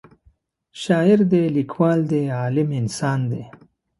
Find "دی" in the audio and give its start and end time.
1.31-1.43, 2.09-2.21, 3.31-3.41